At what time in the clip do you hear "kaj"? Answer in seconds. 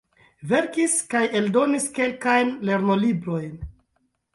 1.11-1.21